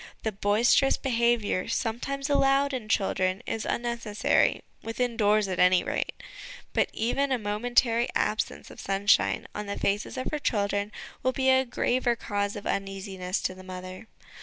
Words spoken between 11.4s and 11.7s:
a